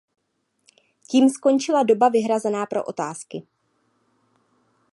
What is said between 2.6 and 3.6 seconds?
pro otázky.